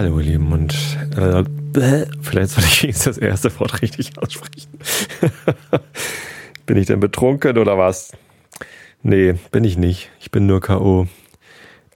[0.00, 0.76] Hallo, ihr Lieben, und
[1.16, 1.42] äh,
[2.22, 4.78] vielleicht soll ich jetzt das erste Wort richtig aussprechen.
[6.66, 8.12] bin ich denn betrunken oder was?
[9.02, 10.10] Nee, bin ich nicht.
[10.20, 11.08] Ich bin nur K.O.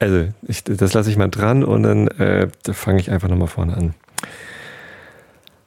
[0.00, 3.76] Also, ich, das lasse ich mal dran und dann äh, fange ich einfach nochmal vorne
[3.76, 3.94] an.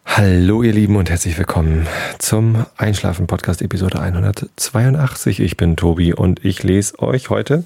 [0.05, 1.87] Hallo ihr Lieben und herzlich willkommen
[2.19, 5.39] zum Einschlafen-Podcast Episode 182.
[5.39, 7.63] Ich bin Tobi und ich lese euch heute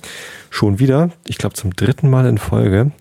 [0.52, 2.92] schon wieder, ich glaube zum dritten Mal in Folge,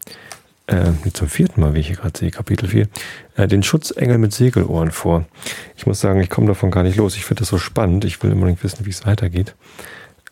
[0.69, 2.89] äh, zum vierten Mal, wie ich hier gerade sehe, Kapitel 4,
[3.37, 5.25] äh, den Schutzengel mit Segelohren vor.
[5.77, 7.17] Ich muss sagen, ich komme davon gar nicht los.
[7.17, 8.05] Ich finde das so spannend.
[8.05, 9.55] Ich will nicht wissen, wie es weitergeht.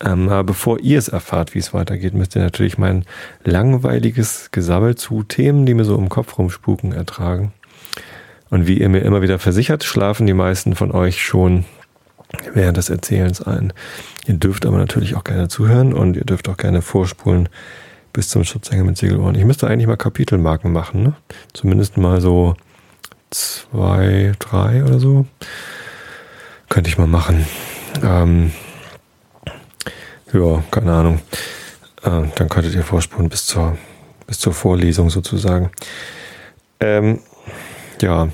[0.04, 3.04] Ähm, aber bevor ihr es erfahrt, wie es weitergeht, müsst ihr natürlich mein
[3.44, 7.52] langweiliges Gesabbel zu Themen, die mir so im Kopf rumspuken, ertragen.
[8.50, 11.64] Und wie ihr mir immer wieder versichert, schlafen die meisten von euch schon
[12.52, 13.72] während des Erzählens ein.
[14.26, 17.48] Ihr dürft aber natürlich auch gerne zuhören und ihr dürft auch gerne vorspulen,
[18.16, 19.34] bis zum Schutzengel mit Segelohren.
[19.34, 21.12] Ich müsste eigentlich mal Kapitelmarken machen, ne?
[21.52, 22.56] Zumindest mal so
[23.28, 25.26] zwei, drei oder so.
[26.70, 27.46] Könnte ich mal machen.
[28.02, 28.52] Ähm,
[30.32, 31.20] ja, keine Ahnung.
[32.04, 33.76] Äh, dann könntet ihr vorspulen bis zur,
[34.26, 35.70] bis zur Vorlesung sozusagen.
[36.80, 37.20] Ähm,
[38.00, 38.30] ja.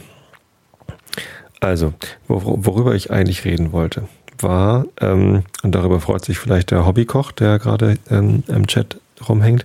[1.58, 1.92] Also,
[2.28, 4.06] wor worüber ich eigentlich reden wollte,
[4.38, 9.64] war, ähm, und darüber freut sich vielleicht der Hobbykoch, der gerade ähm, im Chat rumhängt,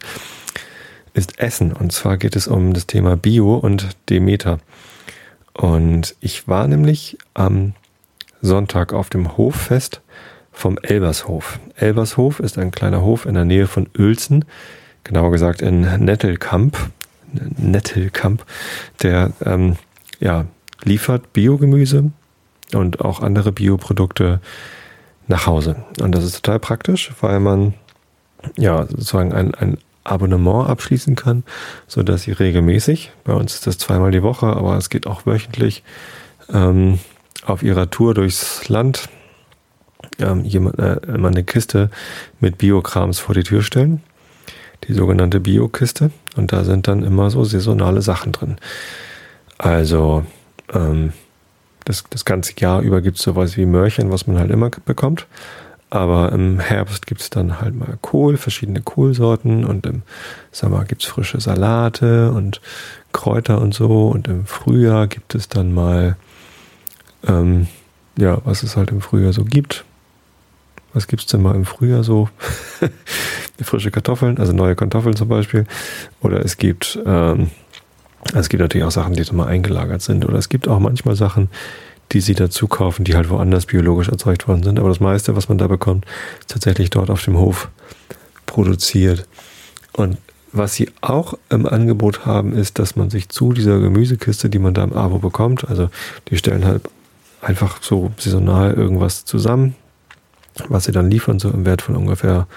[1.13, 1.73] ist Essen.
[1.73, 4.59] Und zwar geht es um das Thema Bio und Demeter.
[5.53, 7.73] Und ich war nämlich am
[8.41, 10.01] Sonntag auf dem Hoffest
[10.51, 11.59] vom Elbershof.
[11.75, 14.45] Elbershof ist ein kleiner Hof in der Nähe von Uelzen,
[15.03, 16.77] genauer gesagt in Nettelkamp.
[17.57, 18.45] Nettelkamp,
[19.01, 19.75] der ähm,
[20.19, 20.45] ja,
[20.83, 22.11] liefert Biogemüse
[22.73, 24.39] und auch andere Bioprodukte
[25.27, 25.75] nach Hause.
[25.99, 27.73] Und das ist total praktisch, weil man
[28.57, 31.43] ja, sozusagen ein, ein Abonnement abschließen kann,
[31.87, 35.25] so dass sie regelmäßig, bei uns ist das zweimal die Woche, aber es geht auch
[35.25, 35.83] wöchentlich,
[36.53, 36.99] ähm,
[37.45, 39.09] auf ihrer Tour durchs Land
[40.19, 41.89] ähm, jemand, äh, immer eine Kiste
[42.39, 44.01] mit Biokrams vor die Tür stellen.
[44.87, 46.11] Die sogenannte Biokiste.
[46.35, 48.57] Und da sind dann immer so saisonale Sachen drin.
[49.57, 50.23] Also
[50.71, 51.13] ähm,
[51.85, 55.25] das, das ganze Jahr über gibt es sowas wie Mörchen, was man halt immer bekommt.
[55.89, 60.01] Aber im Herbst gibt es dann halt mal Kohl, verschiedene Kohlsorten und im
[60.51, 62.59] Sommer gibt es frische Salate und
[63.13, 64.09] Kräuter und so.
[64.09, 66.17] Und im Frühjahr gibt es dann mal,
[67.25, 67.67] ähm,
[68.17, 69.85] ja, was es halt im Frühjahr so gibt.
[70.93, 72.29] Was gibt es denn mal im Frühjahr so?
[73.63, 75.65] frische Kartoffeln, also neue Kartoffeln zum Beispiel.
[76.21, 77.49] Oder es gibt, ähm,
[78.33, 80.25] es gibt natürlich auch Sachen, die dann mal eingelagert sind.
[80.25, 81.49] Oder es gibt auch manchmal Sachen,
[82.11, 84.79] die sie dazu kaufen, die halt woanders biologisch erzeugt worden sind.
[84.79, 86.05] Aber das meiste, was man da bekommt,
[86.39, 87.69] ist tatsächlich dort auf dem Hof
[88.45, 89.27] produziert.
[89.93, 90.17] Und
[90.51, 94.73] was sie auch im Angebot haben, ist, dass man sich zu dieser Gemüsekiste, die man
[94.73, 95.89] da im Abo bekommt, also
[96.29, 96.83] die stellen halt
[97.41, 99.75] einfach so saisonal irgendwas zusammen,
[100.69, 102.47] was sie dann liefern, so im Wert von ungefähr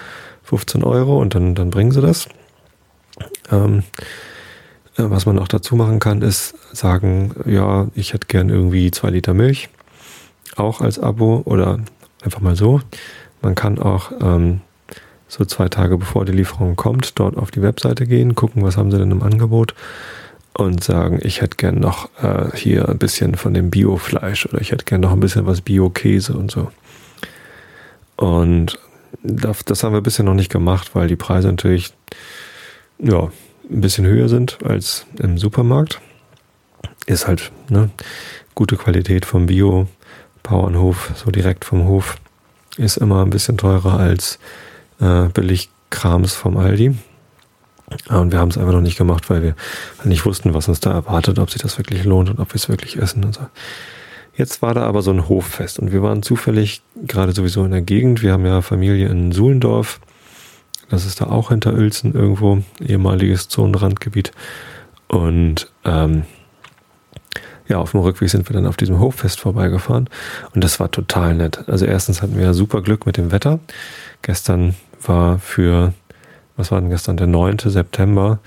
[0.43, 2.27] 15 Euro und dann, dann bringen sie das.
[3.51, 3.81] Ähm, äh,
[4.97, 9.33] was man auch dazu machen kann, ist sagen, ja, ich hätte gern irgendwie zwei Liter
[9.33, 9.69] Milch,
[10.55, 11.79] auch als Abo oder
[12.23, 12.81] einfach mal so.
[13.41, 14.61] Man kann auch ähm,
[15.27, 18.91] so zwei Tage bevor die Lieferung kommt, dort auf die Webseite gehen, gucken, was haben
[18.91, 19.73] sie denn im Angebot
[20.53, 24.71] und sagen, ich hätte gern noch äh, hier ein bisschen von dem Biofleisch oder ich
[24.71, 26.71] hätte gern noch ein bisschen was Bio-Käse und so.
[28.17, 28.77] Und
[29.23, 31.93] das, das haben wir bisher noch nicht gemacht, weil die Preise natürlich
[32.99, 33.31] ja,
[33.71, 36.01] ein bisschen höher sind als im Supermarkt.
[37.05, 37.89] Ist halt ne,
[38.53, 42.17] gute Qualität vom Bio-Bauernhof, so direkt vom Hof.
[42.77, 44.39] Ist immer ein bisschen teurer als
[44.99, 46.95] äh, Billigkrams vom Aldi.
[48.09, 49.55] Und wir haben es einfach noch nicht gemacht, weil wir
[50.05, 52.69] nicht wussten, was uns da erwartet, ob sich das wirklich lohnt und ob wir es
[52.69, 53.41] wirklich essen und so.
[54.33, 57.81] Jetzt war da aber so ein Hoffest und wir waren zufällig gerade sowieso in der
[57.81, 58.21] Gegend.
[58.21, 59.99] Wir haben ja Familie in Suhlendorf
[60.91, 64.33] das ist da auch hinter Uelzen irgendwo, ehemaliges Zonenrandgebiet.
[65.07, 66.23] Und ähm,
[67.67, 70.09] ja, auf dem Rückweg sind wir dann auf diesem Hoffest vorbeigefahren
[70.53, 71.69] und das war total nett.
[71.69, 73.59] Also erstens hatten wir super Glück mit dem Wetter.
[74.21, 75.93] Gestern war für,
[76.57, 77.59] was war denn gestern, der 9.
[77.59, 78.39] September,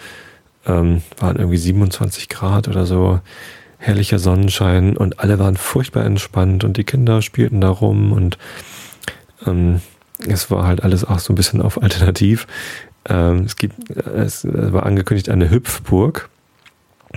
[0.67, 3.21] ähm, waren irgendwie 27 Grad oder so,
[3.79, 8.37] herrlicher Sonnenschein und alle waren furchtbar entspannt und die Kinder spielten da rum und
[9.47, 9.81] ähm,
[10.19, 12.47] es war halt alles auch so ein bisschen auf Alternativ.
[13.09, 16.29] Ähm, es gibt, es war angekündigt eine Hüpfburg.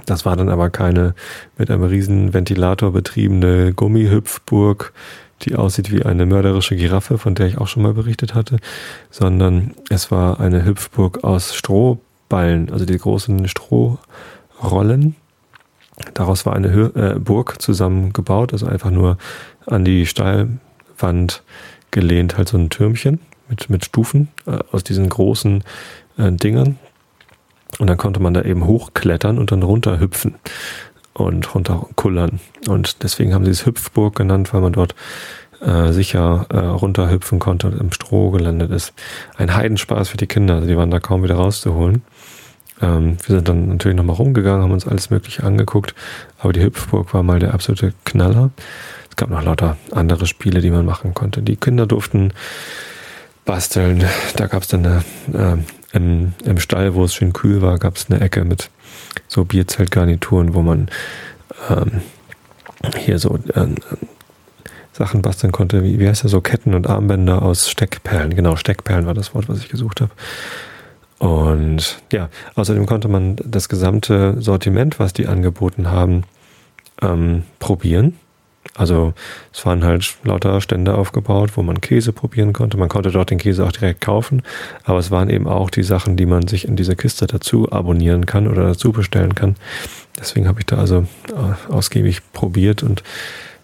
[0.05, 1.15] Das war dann aber keine
[1.57, 4.93] mit einem riesen Ventilator betriebene Gummihüpfburg,
[5.41, 8.57] die aussieht wie eine mörderische Giraffe, von der ich auch schon mal berichtet hatte,
[9.09, 13.97] sondern es war eine Hüpfburg aus Strohballen, also die großen Strohhalme
[14.63, 15.15] Rollen.
[16.13, 19.17] Daraus war eine Hür äh, Burg zusammengebaut, also einfach nur
[19.65, 21.43] an die Steilwand
[21.91, 23.19] gelehnt, halt so ein Türmchen
[23.49, 25.63] mit, mit Stufen äh, aus diesen großen
[26.17, 26.77] äh, Dingern.
[27.79, 30.35] Und dann konnte man da eben hochklettern und dann runterhüpfen
[31.13, 32.39] und runterkullern.
[32.67, 34.95] Und deswegen haben sie es Hüpfburg genannt, weil man dort
[35.61, 38.93] äh, sicher äh, runterhüpfen konnte und im Stroh gelandet ist.
[39.37, 42.03] Ein Heidenspaß für die Kinder, also die waren da kaum wieder rauszuholen.
[42.81, 45.95] Ähm, wir sind dann natürlich nochmal rumgegangen, haben uns alles Mögliche angeguckt,
[46.37, 48.51] aber die Hüpfburg war mal der absolute Knaller.
[49.17, 51.41] Gab noch lauter andere Spiele, die man machen konnte.
[51.41, 52.31] Die Kinder durften
[53.43, 54.05] basteln.
[54.35, 55.03] Da gab es dann eine,
[55.33, 58.69] äh, im, im Stall, wo es schön kühl war, gab es eine Ecke mit
[59.27, 60.89] so Bierzeltgarnituren, wo man
[61.69, 62.01] ähm,
[62.95, 63.67] hier so äh,
[64.93, 68.35] Sachen basteln konnte, wie, wie heißt das, so Ketten und Armbänder aus Steckperlen.
[68.35, 70.11] Genau, Steckperlen war das Wort, was ich gesucht habe.
[71.19, 76.23] Und ja, außerdem konnte man das gesamte Sortiment, was die angeboten haben,
[77.01, 78.15] ähm, probieren.
[78.75, 79.13] Also
[79.53, 82.77] es waren halt lauter Stände aufgebaut, wo man Käse probieren konnte.
[82.77, 84.43] Man konnte dort den Käse auch direkt kaufen,
[84.83, 88.25] aber es waren eben auch die Sachen, die man sich in diese Kiste dazu abonnieren
[88.25, 89.55] kann oder dazu bestellen kann.
[90.19, 93.03] Deswegen habe ich da also äh, ausgiebig probiert und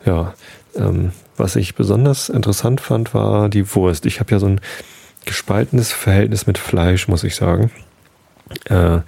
[0.05, 0.33] ja,
[0.75, 4.05] ähm, was ich besonders interessant fand, war die Wurst.
[4.05, 4.61] Ich habe ja so ein
[5.25, 7.71] gespaltenes Verhältnis mit Fleisch, muss ich sagen.
[8.65, 8.99] Äh,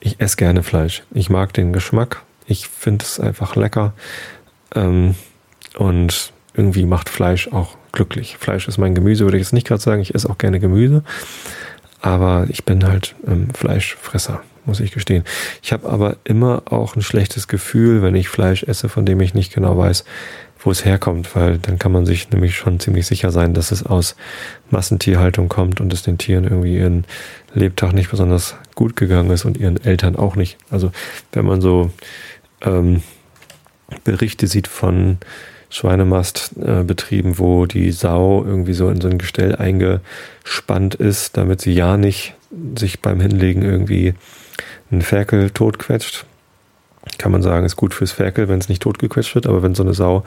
[0.00, 1.02] ich esse gerne Fleisch.
[1.12, 2.22] Ich mag den Geschmack.
[2.46, 3.92] Ich finde es einfach lecker.
[4.74, 5.14] Ähm,
[5.76, 8.36] und irgendwie macht Fleisch auch glücklich.
[8.38, 10.02] Fleisch ist mein Gemüse, würde ich jetzt nicht gerade sagen.
[10.02, 11.02] Ich esse auch gerne Gemüse.
[12.00, 15.24] Aber ich bin halt ähm, Fleischfresser, muss ich gestehen.
[15.62, 19.34] Ich habe aber immer auch ein schlechtes Gefühl, wenn ich Fleisch esse, von dem ich
[19.34, 20.04] nicht genau weiß,
[20.62, 23.84] wo es herkommt, weil dann kann man sich nämlich schon ziemlich sicher sein, dass es
[23.84, 24.16] aus
[24.70, 27.04] Massentierhaltung kommt und es den Tieren irgendwie ihren
[27.54, 30.58] Lebtag nicht besonders gut gegangen ist und ihren Eltern auch nicht.
[30.70, 30.92] Also
[31.32, 31.90] wenn man so
[32.62, 33.02] ähm,
[34.04, 35.18] Berichte sieht von
[35.70, 41.72] Schweinemastbetrieben, äh, wo die Sau irgendwie so in so ein Gestell eingespannt ist, damit sie
[41.72, 42.34] ja nicht
[42.76, 44.14] sich beim Hinlegen irgendwie
[44.90, 46.26] einen Ferkel totquetscht.
[47.18, 49.82] Kann man sagen, ist gut fürs Ferkel, wenn es nicht totgequetscht wird, aber wenn so
[49.82, 50.24] eine Sau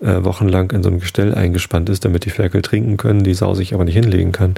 [0.00, 3.54] äh, wochenlang in so ein Gestell eingespannt ist, damit die Ferkel trinken können, die Sau
[3.54, 4.54] sich aber nicht hinlegen kann,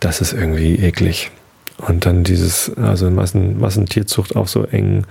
[0.00, 1.30] das ist irgendwie eklig.
[1.78, 5.04] Und dann dieses, also Massen, Massentierzucht auch so eng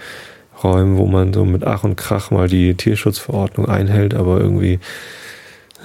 [0.64, 4.80] Räumen, wo man so mit Ach und Krach mal die Tierschutzverordnung einhält, aber irgendwie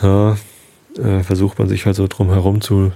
[0.02, 0.36] ja,
[0.98, 2.92] äh, versucht man sich halt so drum herum zu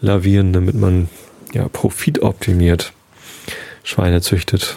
[0.00, 1.08] lavieren, damit man
[1.52, 2.92] ja profitoptimiert
[3.82, 4.76] Schweine züchtet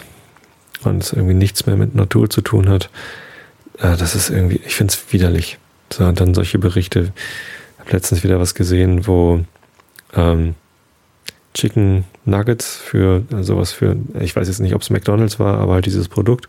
[0.84, 2.90] und es irgendwie nichts mehr mit Natur zu tun hat.
[3.78, 5.58] Äh, das ist irgendwie, ich finde es widerlich.
[5.92, 7.12] So, und dann solche Berichte.
[7.74, 9.44] Ich habe letztens wieder was gesehen, wo
[10.14, 10.54] ähm,
[11.54, 15.74] Chicken Nuggets für äh, sowas für, ich weiß jetzt nicht, ob es McDonalds war, aber
[15.74, 16.48] halt dieses Produkt,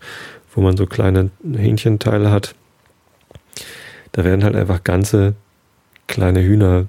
[0.54, 2.54] wo man so kleine Hähnchenteile hat.
[4.12, 5.34] Da werden halt einfach ganze
[6.06, 6.86] kleine Hühner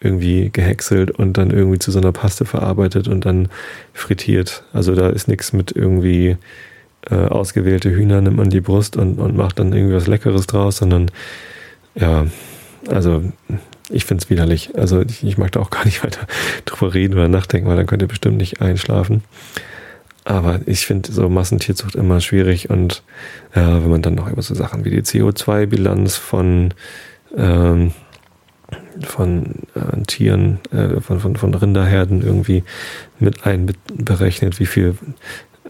[0.00, 3.48] irgendwie gehäckselt und dann irgendwie zu so einer Paste verarbeitet und dann
[3.92, 4.64] frittiert.
[4.72, 6.36] Also da ist nichts mit irgendwie
[7.10, 10.78] äh, ausgewählte Hühner nimmt man die Brust und, und macht dann irgendwie was Leckeres draus,
[10.78, 11.10] sondern
[11.94, 12.26] ja,
[12.88, 13.24] also
[13.90, 14.70] ich finde es widerlich.
[14.76, 16.26] Also ich, ich, mag da auch gar nicht weiter
[16.64, 19.22] drüber reden oder nachdenken, weil dann könnt ihr bestimmt nicht einschlafen.
[20.24, 23.02] Aber ich finde so Massentierzucht immer schwierig und
[23.52, 26.72] äh, wenn man dann noch über so Sachen wie die CO2-Bilanz von
[27.36, 27.92] ähm,
[29.02, 32.64] von äh, Tieren, äh, von, von, von Rinderherden irgendwie
[33.18, 34.96] mit einberechnet, wie viel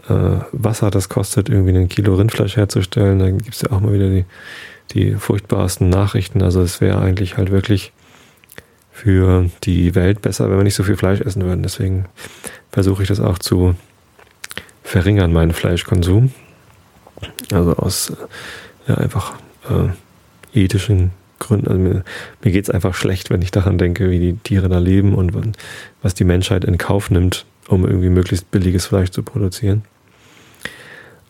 [0.08, 3.18] äh, Wasser das kostet, irgendwie ein Kilo Rindfleisch herzustellen.
[3.18, 4.24] Dann gibt es ja auch mal wieder die,
[4.92, 6.42] die furchtbarsten Nachrichten.
[6.42, 7.92] Also es wäre eigentlich halt wirklich
[8.94, 11.64] für die Welt besser, wenn wir nicht so viel Fleisch essen würden.
[11.64, 12.06] Deswegen
[12.70, 13.74] versuche ich das auch zu
[14.84, 16.32] verringern, meinen Fleischkonsum.
[17.52, 18.14] Also aus äh,
[18.88, 19.34] ja, einfach
[19.68, 21.10] äh, ethischen
[21.40, 21.66] Gründen.
[21.66, 22.04] Also mir,
[22.44, 25.58] mir geht es einfach schlecht, wenn ich daran denke, wie die Tiere da leben und
[26.00, 29.82] was die Menschheit in Kauf nimmt, um irgendwie möglichst billiges Fleisch zu produzieren.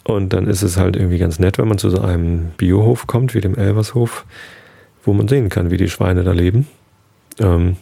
[0.05, 3.35] Und dann ist es halt irgendwie ganz nett, wenn man zu so einem Biohof kommt,
[3.35, 4.27] wie dem Elvershof,
[5.03, 6.69] wo man sehen kann, wie die Schweine da leben
[7.39, 7.77] ähm,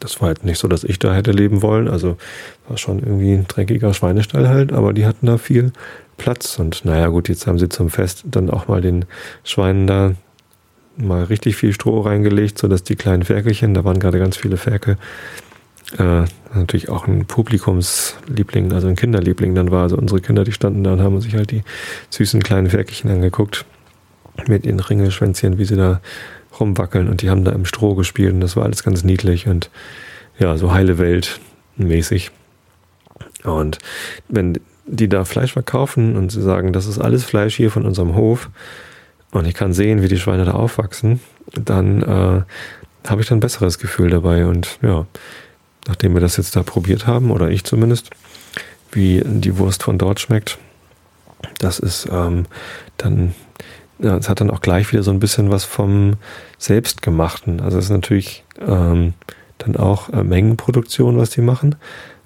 [0.00, 1.88] das war halt nicht so, dass ich da hätte leben wollen.
[1.88, 2.16] Also
[2.68, 5.72] war schon irgendwie ein dreckiger Schweinestall halt, aber die hatten da viel
[6.16, 6.58] Platz.
[6.58, 9.06] Und naja, gut, jetzt haben sie zum Fest dann auch mal den
[9.44, 10.12] Schweinen da
[10.96, 14.98] mal richtig viel Stroh reingelegt, sodass die kleinen Ferkelchen, da waren gerade ganz viele Ferkel,
[15.96, 19.84] äh, natürlich auch ein Publikumsliebling, also ein Kinderliebling dann war.
[19.84, 21.62] Also unsere Kinder, die standen da und haben sich halt die
[22.10, 23.64] süßen kleinen Ferkelchen angeguckt
[24.46, 26.00] mit ihren Ringelschwänzchen, wie sie da
[26.60, 29.70] rumwackeln und die haben da im Stroh gespielt und das war alles ganz niedlich und
[30.38, 31.40] ja, so heile Welt
[31.76, 32.30] mäßig.
[33.44, 33.78] Und
[34.28, 38.14] wenn die da Fleisch verkaufen und sie sagen, das ist alles Fleisch hier von unserem
[38.14, 38.50] Hof
[39.30, 41.20] und ich kann sehen, wie die Schweine da aufwachsen,
[41.52, 42.42] dann äh,
[43.08, 44.46] habe ich dann ein besseres Gefühl dabei.
[44.46, 45.06] Und ja,
[45.86, 48.10] nachdem wir das jetzt da probiert haben, oder ich zumindest,
[48.92, 50.58] wie die Wurst von dort schmeckt,
[51.58, 52.46] das ist ähm,
[52.96, 53.34] dann,
[53.98, 56.14] ja, es hat dann auch gleich wieder so ein bisschen was vom
[56.58, 57.60] Selbstgemachten.
[57.60, 59.14] Also es ist natürlich ähm,
[59.58, 61.74] dann auch äh, Mengenproduktion, was die machen.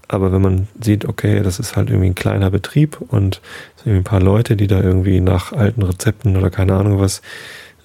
[0.09, 3.41] Aber wenn man sieht, okay, das ist halt irgendwie ein kleiner Betrieb und
[3.77, 7.23] es sind ein paar Leute, die da irgendwie nach alten Rezepten oder keine Ahnung was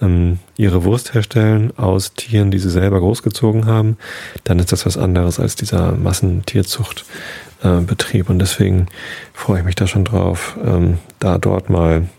[0.01, 3.95] ähm, ihre Wurst herstellen aus Tieren, die sie selber großgezogen haben,
[4.43, 8.27] dann ist das was anderes als dieser Massentierzuchtbetrieb.
[8.27, 8.87] Äh, und deswegen
[9.33, 12.09] freue ich mich da schon drauf, ähm, da dort mal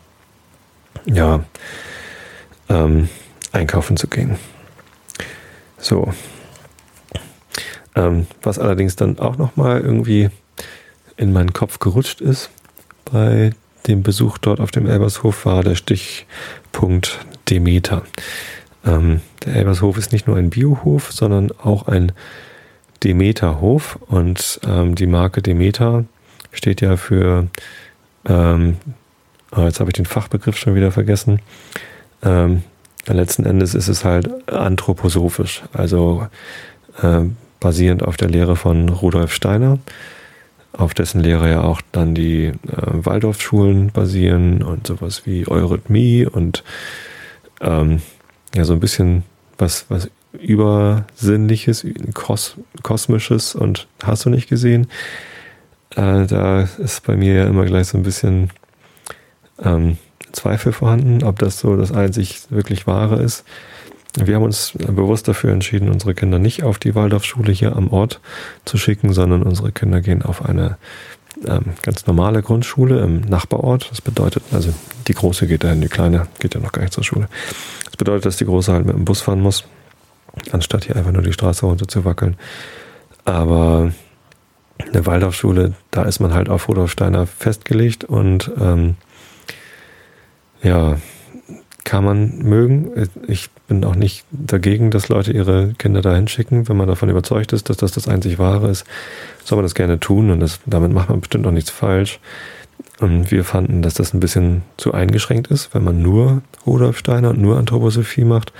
[1.06, 1.44] ja
[2.68, 3.08] ähm,
[3.52, 4.36] einkaufen zu gehen.
[5.78, 6.12] So.
[7.94, 10.30] Ähm, was allerdings dann auch nochmal irgendwie
[11.16, 12.50] in meinen Kopf gerutscht ist
[13.10, 13.52] bei
[13.86, 18.02] dem Besuch dort auf dem Elbershof war der Stichpunkt Demeter.
[18.84, 22.12] Ähm, der Elbershof ist nicht nur ein Biohof, sondern auch ein
[23.02, 26.04] Demeterhof und ähm, die Marke Demeter
[26.52, 27.46] steht ja für,
[28.26, 28.76] ähm,
[29.56, 31.40] oh, jetzt habe ich den Fachbegriff schon wieder vergessen.
[32.22, 32.62] Ähm,
[33.06, 36.26] letzten Endes ist es halt anthroposophisch, also
[37.02, 37.22] äh,
[37.60, 39.78] basierend auf der Lehre von Rudolf Steiner
[40.72, 46.62] auf dessen Lehre ja auch dann die äh, Waldorfschulen basieren und sowas wie Eurythmie und
[47.60, 48.00] ähm,
[48.54, 49.24] ja, so ein bisschen
[49.58, 54.88] was, was Übersinnliches, Kos Kosmisches und hast du nicht gesehen?
[55.96, 58.50] Äh, da ist bei mir ja immer gleich so ein bisschen
[59.62, 59.98] ähm,
[60.32, 63.44] Zweifel vorhanden, ob das so das einzig wirklich Wahre ist.
[64.14, 68.20] Wir haben uns bewusst dafür entschieden, unsere Kinder nicht auf die Waldorfschule hier am Ort
[68.64, 70.76] zu schicken, sondern unsere Kinder gehen auf eine
[71.46, 73.90] ähm, ganz normale Grundschule im Nachbarort.
[73.90, 74.72] Das bedeutet, also
[75.06, 77.28] die große geht dahin, die kleine geht ja noch gar nicht zur Schule.
[77.84, 79.64] Das bedeutet, dass die große halt mit dem Bus fahren muss,
[80.50, 82.36] anstatt hier einfach nur die Straße runter zu wackeln.
[83.24, 83.92] Aber
[84.78, 88.96] eine Waldorfschule, da ist man halt auf Rudolf Steiner festgelegt und ähm,
[90.62, 90.96] ja,
[91.84, 92.90] kann man mögen.
[93.28, 96.68] Ich bin auch nicht dagegen, dass Leute ihre Kinder dahin schicken.
[96.68, 98.84] Wenn man davon überzeugt ist, dass das das einzig Wahre ist,
[99.42, 102.20] soll man das gerne tun und das, damit macht man bestimmt auch nichts falsch.
[103.00, 107.30] Und wir fanden, dass das ein bisschen zu eingeschränkt ist, wenn man nur Rudolf Steiner
[107.30, 108.52] und nur Anthroposophie macht.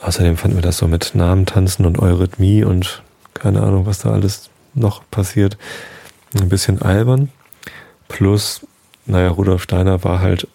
[0.00, 4.10] Außerdem fanden wir das so mit Namen tanzen und Eurythmie und keine Ahnung, was da
[4.10, 5.56] alles noch passiert,
[6.38, 7.30] ein bisschen albern.
[8.08, 8.66] Plus,
[9.06, 10.46] naja, Rudolf Steiner war halt,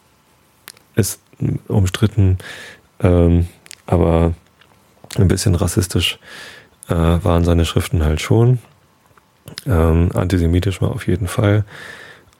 [0.99, 1.21] ist
[1.67, 2.37] umstritten,
[3.01, 3.47] ähm,
[3.87, 4.33] aber
[5.17, 6.19] ein bisschen rassistisch
[6.89, 8.59] äh, waren seine Schriften halt schon.
[9.65, 11.63] Ähm, antisemitisch war auf jeden Fall.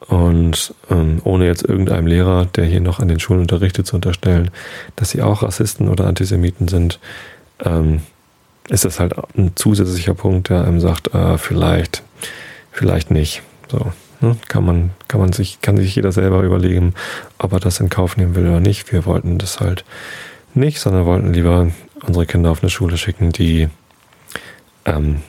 [0.08, 4.50] Und ähm, ohne jetzt irgendeinem Lehrer, der hier noch an den Schulen unterrichtet, zu unterstellen,
[4.96, 7.00] dass sie auch Rassisten oder Antisemiten sind,
[7.64, 8.02] ähm,
[8.70, 12.04] ist das halt ein zusätzlicher Punkt, der einem sagt, äh, vielleicht,
[12.72, 13.42] vielleicht nicht.
[13.70, 13.92] So.
[14.22, 14.36] Ne?
[14.48, 16.94] Kann man, kann man sich, kann sich jeder selber überlegen,
[17.38, 18.92] ob er das in Kauf nehmen will oder nicht.
[18.92, 19.86] Wir wollten das halt
[20.54, 21.72] nicht, sondern wollten lieber
[22.06, 23.70] unsere Kinder auf eine Schule schicken, die
[24.86, 25.22] ähm,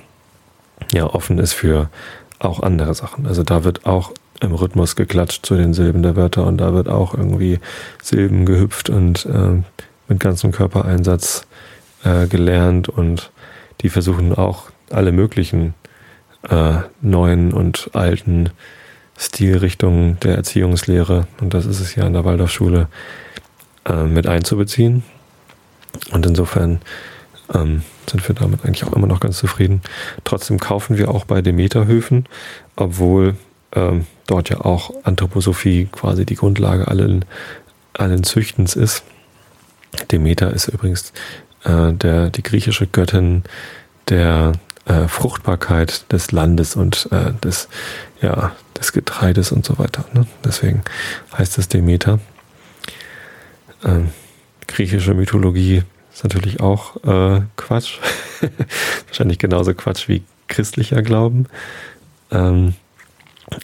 [0.92, 1.90] ja offen ist für
[2.38, 3.26] auch andere Sachen.
[3.26, 6.88] Also da wird auch im Rhythmus geklatscht zu den Silben der Wörter und da wird
[6.88, 7.60] auch irgendwie
[8.02, 9.62] Silben gehüpft und äh,
[10.08, 11.46] mit ganzem Körpereinsatz
[12.04, 13.30] äh, gelernt und
[13.82, 15.74] die versuchen auch alle möglichen
[16.48, 18.50] äh, neuen und alten
[19.18, 22.88] Stilrichtung der Erziehungslehre, und das ist es ja an der Waldorfschule,
[23.86, 25.02] äh, mit einzubeziehen.
[26.12, 26.80] Und insofern
[27.54, 29.82] ähm, sind wir damit eigentlich auch immer noch ganz zufrieden.
[30.24, 32.26] Trotzdem kaufen wir auch bei Demeterhöfen,
[32.76, 33.36] obwohl
[33.72, 37.24] ähm, dort ja auch Anthroposophie quasi die Grundlage allen,
[37.92, 39.04] allen Züchtens ist.
[40.10, 41.12] Demeter ist übrigens
[41.64, 43.42] äh, der, die griechische Göttin
[44.08, 44.52] der
[44.86, 47.68] äh, Fruchtbarkeit des Landes und äh, des,
[48.20, 50.04] ja, des Getreides und so weiter.
[50.12, 50.26] Ne?
[50.44, 50.82] Deswegen
[51.36, 52.18] heißt es Demeter.
[53.84, 54.10] Ähm,
[54.66, 55.82] griechische Mythologie
[56.12, 57.98] ist natürlich auch äh, Quatsch.
[59.06, 61.46] Wahrscheinlich genauso Quatsch wie christlicher Glauben.
[62.30, 62.74] Ähm,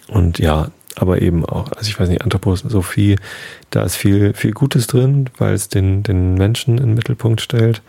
[0.08, 3.16] und ja, aber eben auch, also ich weiß nicht, Anthroposophie,
[3.70, 7.82] da ist viel, viel Gutes drin, weil es den, den Menschen in den Mittelpunkt stellt.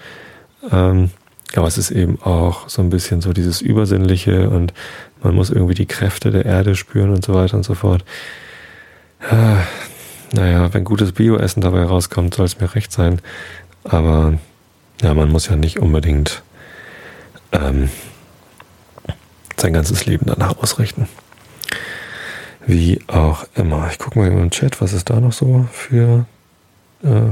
[0.71, 1.11] Ähm,
[1.55, 4.73] aber es ist eben auch so ein bisschen so dieses Übersinnliche und
[5.23, 8.03] man muss irgendwie die Kräfte der Erde spüren und so weiter und so fort.
[9.31, 9.63] Ja,
[10.33, 13.21] naja, wenn gutes Bioessen dabei rauskommt, soll es mir recht sein.
[13.83, 14.37] Aber
[15.01, 16.43] ja, man muss ja nicht unbedingt
[17.51, 17.89] ähm,
[19.55, 21.07] sein ganzes Leben danach ausrichten.
[22.65, 23.87] Wie auch immer.
[23.89, 26.25] Ich gucke mal im Chat, was es da noch so für
[27.03, 27.29] äh,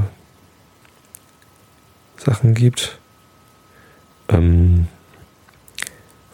[2.17, 2.97] Sachen gibt.
[4.29, 4.87] Ähm,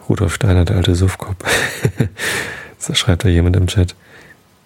[0.08, 1.44] Rudolf Steiner, der alte Suffkopf.
[2.78, 3.94] so schreibt da jemand im Chat.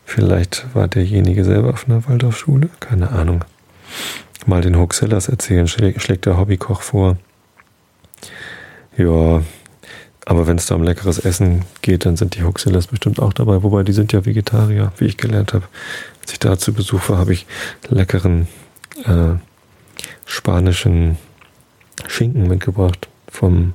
[0.04, 2.71] Vielleicht war derjenige selber auf einer Waldorfschule?
[2.80, 3.45] Keine Ahnung.
[4.47, 7.16] Mal den Hoaxillas erzählen, schlägt der Hobbykoch vor.
[8.97, 9.42] Ja,
[10.25, 13.62] aber wenn es da um leckeres Essen geht, dann sind die Hoaxillas bestimmt auch dabei.
[13.62, 15.66] Wobei, die sind ja Vegetarier, wie ich gelernt habe.
[16.23, 17.47] Als ich da zu Besuch war, habe ich
[17.88, 18.49] leckeren
[19.04, 19.35] äh,
[20.25, 21.18] spanischen
[22.06, 23.75] Schinken mitgebracht vom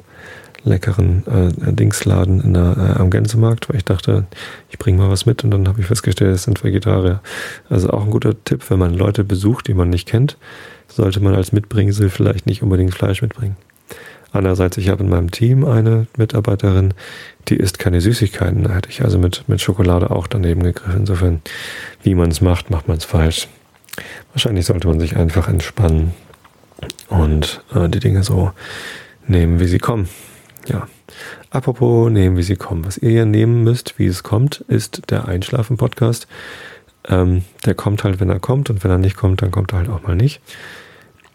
[0.64, 4.26] leckeren äh, Dingsladen in der, äh, am Gänsemarkt, weil ich dachte,
[4.70, 7.22] ich bringe mal was mit und dann habe ich festgestellt, es sind Vegetarier.
[7.70, 10.38] Also auch ein guter Tipp, wenn man Leute besucht, die man nicht kennt,
[10.88, 13.56] sollte man als Mitbringsel vielleicht nicht unbedingt Fleisch mitbringen.
[14.34, 16.94] Andererseits, ich habe in meinem Team eine Mitarbeiterin,
[17.50, 18.64] die isst keine Süßigkeiten.
[18.64, 21.02] Da hätte ich also mit, mit Schokolade auch daneben gegriffen.
[21.02, 21.42] Insofern,
[22.04, 23.50] wie man es macht, macht man es falsch.
[24.34, 26.14] Wahrscheinlich sollte man sich einfach entspannen
[27.10, 28.52] und äh, die Dinge so
[29.28, 30.10] nehmen, wie sie kommen.
[30.68, 30.88] Ja.
[31.50, 32.86] Apropos nehmen, wie sie kommen.
[32.86, 36.28] Was ihr hier nehmen müsst, wie es kommt, ist der Einschlafen-Podcast.
[37.08, 39.80] Ähm, der kommt halt, wenn er kommt und wenn er nicht kommt, dann kommt er
[39.80, 40.42] halt auch mal nicht.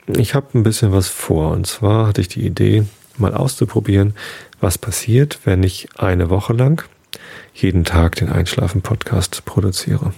[0.06, 2.84] Ich habe ein bisschen was vor und zwar hatte ich die Idee,
[3.18, 4.14] mal auszuprobieren,
[4.60, 6.84] was passiert, wenn ich eine Woche lang
[7.54, 10.12] jeden Tag den Einschlafen-Podcast produziere.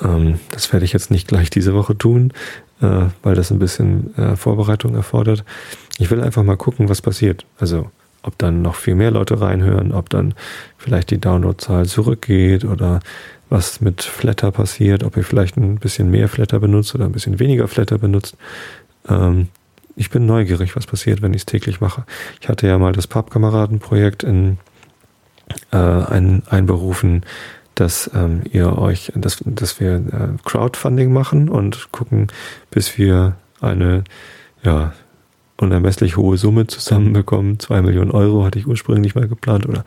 [0.00, 2.32] Ähm, das werde ich jetzt nicht gleich diese Woche tun,
[2.80, 5.44] äh, weil das ein bisschen äh, Vorbereitung erfordert.
[5.98, 7.44] Ich will einfach mal gucken, was passiert.
[7.58, 7.90] Also
[8.22, 10.34] ob dann noch viel mehr Leute reinhören, ob dann
[10.76, 13.00] vielleicht die Downloadzahl zurückgeht oder
[13.48, 17.38] was mit Flatter passiert, ob ihr vielleicht ein bisschen mehr Flatter benutzt oder ein bisschen
[17.38, 18.36] weniger Flatter benutzt.
[19.08, 19.48] Ähm,
[19.96, 22.04] ich bin neugierig, was passiert, wenn ich es täglich mache.
[22.40, 24.58] Ich hatte ja mal das Pappkameradenprojekt in
[25.72, 27.24] äh, ein, einberufen,
[27.78, 32.26] dass ähm, ihr euch, dass, dass wir äh, Crowdfunding machen und gucken,
[32.70, 34.04] bis wir eine
[34.62, 34.92] ja,
[35.56, 37.60] unermesslich hohe Summe zusammenbekommen.
[37.60, 39.84] Zwei Millionen Euro hatte ich ursprünglich mal geplant oder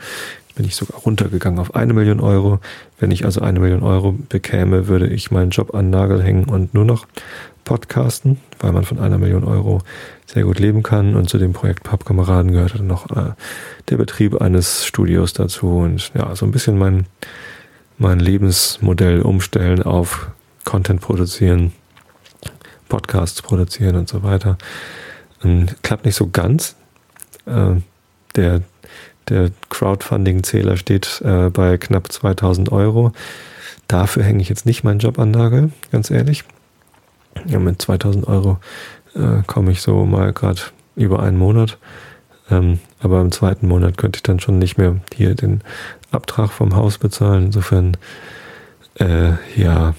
[0.55, 2.59] bin ich sogar runtergegangen auf eine Million Euro.
[2.99, 6.73] Wenn ich also eine Million Euro bekäme, würde ich meinen Job an Nagel hängen und
[6.73, 7.07] nur noch
[7.63, 9.81] podcasten, weil man von einer Million Euro
[10.25, 11.15] sehr gut leben kann.
[11.15, 13.31] Und zu dem Projekt Pappkameraden gehört dann noch äh,
[13.89, 17.05] der Betrieb eines Studios dazu und ja, so ein bisschen mein,
[17.97, 20.29] mein Lebensmodell umstellen auf
[20.63, 21.71] Content produzieren,
[22.89, 24.57] Podcasts produzieren und so weiter.
[25.43, 26.75] Und klappt nicht so ganz.
[27.45, 27.75] Äh,
[28.35, 28.61] der
[29.29, 33.13] der Crowdfunding-Zähler steht äh, bei knapp 2000 Euro.
[33.87, 36.43] Dafür hänge ich jetzt nicht meinen Job an Nagel, ganz ehrlich.
[37.45, 38.57] Ja, mit 2000 Euro
[39.15, 40.61] äh, komme ich so mal gerade
[40.95, 41.77] über einen Monat.
[42.49, 45.61] Ähm, aber im zweiten Monat könnte ich dann schon nicht mehr hier den
[46.11, 47.45] Abtrag vom Haus bezahlen.
[47.45, 47.97] Insofern,
[48.99, 49.93] äh, ja,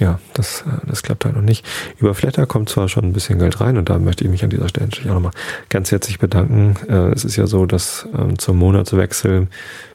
[0.00, 1.64] ja, das, äh, das klappt halt noch nicht.
[1.98, 4.50] Über Flatter kommt zwar schon ein bisschen Geld rein und da möchte ich mich an
[4.50, 5.32] dieser Stelle natürlich auch nochmal
[5.68, 6.74] ganz herzlich bedanken.
[6.88, 9.48] Äh, es ist ja so, dass ähm, zum Monatswechsel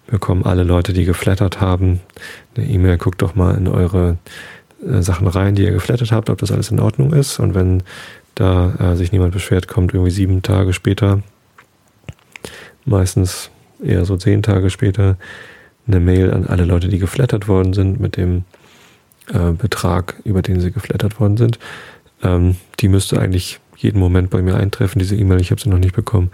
[0.07, 2.01] bekommen alle Leute, die geflattert haben,
[2.55, 4.17] eine E-Mail, guckt doch mal in eure
[4.87, 7.39] äh, Sachen rein, die ihr geflattert habt, ob das alles in Ordnung ist.
[7.39, 7.83] Und wenn
[8.35, 11.21] da sich niemand beschwert, kommt irgendwie sieben Tage später,
[12.85, 13.49] meistens
[13.83, 15.17] eher so zehn Tage später,
[15.87, 18.43] eine Mail an alle Leute, die geflattert worden sind mit dem
[19.31, 21.59] äh, Betrag, über den sie geflattert worden sind.
[22.23, 25.41] Ähm, die müsste eigentlich jeden Moment bei mir eintreffen, diese E-Mail.
[25.41, 26.31] Ich habe sie noch nicht bekommen.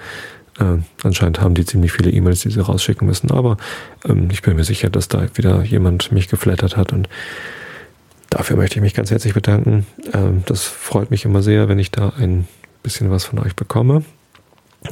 [0.59, 3.31] Äh, anscheinend haben die ziemlich viele E-Mails, die sie rausschicken müssen.
[3.31, 3.57] Aber
[4.05, 7.09] ähm, ich bin mir sicher, dass da wieder jemand mich geflattert hat und
[8.29, 9.85] dafür möchte ich mich ganz herzlich bedanken.
[10.13, 12.47] Ähm, das freut mich immer sehr, wenn ich da ein
[12.83, 14.03] bisschen was von euch bekomme.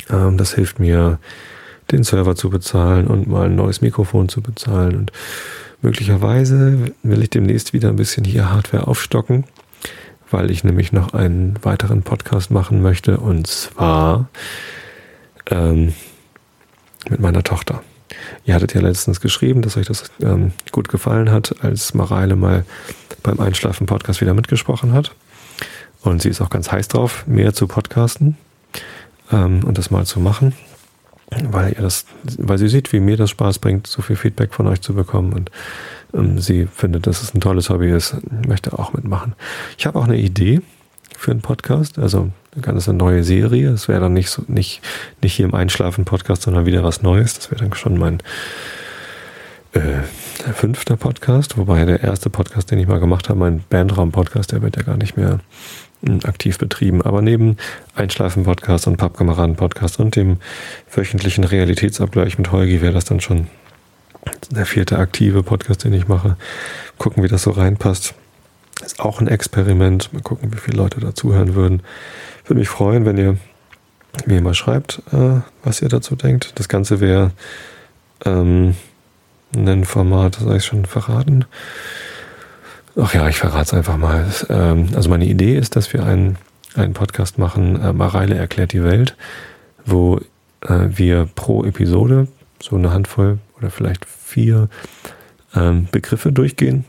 [0.09, 1.19] Ähm, das hilft mir,
[1.91, 5.11] den Server zu bezahlen und mal ein neues Mikrofon zu bezahlen und
[5.81, 9.45] Möglicherweise will ich demnächst wieder ein bisschen hier Hardware aufstocken,
[10.29, 14.27] weil ich nämlich noch einen weiteren Podcast machen möchte und zwar
[15.49, 15.93] ähm,
[17.09, 17.81] mit meiner Tochter.
[18.43, 22.65] Ihr hattet ja letztens geschrieben, dass euch das ähm, gut gefallen hat, als Mareile mal
[23.23, 25.15] beim Einschlafen-Podcast wieder mitgesprochen hat.
[26.01, 28.35] Und sie ist auch ganz heiß drauf, mehr zu podcasten
[29.31, 30.53] ähm, und das mal zu machen
[31.29, 32.05] weil ihr das,
[32.37, 35.33] weil sie sieht, wie mir das Spaß bringt, so viel Feedback von euch zu bekommen
[35.33, 35.51] und
[36.13, 38.15] ähm, sie findet, dass es ein tolles Hobby ist,
[38.47, 39.35] möchte auch mitmachen.
[39.77, 40.61] Ich habe auch eine Idee
[41.17, 43.69] für einen Podcast, also dann ist eine neue Serie.
[43.69, 44.81] Es wäre dann nicht so, nicht,
[45.21, 47.35] nicht hier im Einschlafen-Podcast, sondern wieder was Neues.
[47.35, 48.23] Das wäre dann schon mein
[49.73, 50.01] äh,
[50.53, 54.77] fünfter Podcast, wobei der erste Podcast, den ich mal gemacht habe, mein Bandraum-Podcast, der wird
[54.77, 55.39] ja gar nicht mehr
[56.23, 57.01] aktiv betrieben.
[57.01, 57.57] Aber neben
[57.95, 60.37] Einschlafen-Podcast und Pappkameraden-Podcast und dem
[60.91, 63.47] wöchentlichen Realitätsabgleich mit Holgi wäre das dann schon
[64.51, 66.37] der vierte aktive Podcast, den ich mache.
[66.97, 68.13] Gucken, wie das so reinpasst.
[68.83, 70.11] Ist auch ein Experiment.
[70.13, 71.81] Mal gucken, wie viele Leute da zuhören würden.
[72.45, 73.37] Würde mich freuen, wenn ihr
[74.25, 76.53] mir mal schreibt, äh, was ihr dazu denkt.
[76.55, 77.31] Das Ganze wäre
[78.25, 78.75] ähm,
[79.55, 81.45] ein Format, das habe ich schon verraten.
[83.01, 84.25] Ach ja, ich verrate es einfach mal.
[84.49, 86.37] Ähm, also meine Idee ist, dass wir einen,
[86.75, 89.15] einen Podcast machen, äh, Mareile erklärt die Welt,
[89.85, 90.17] wo
[90.61, 92.27] äh, wir pro Episode
[92.61, 94.67] so eine Handvoll oder vielleicht vier
[95.55, 96.83] ähm, Begriffe durchgehen.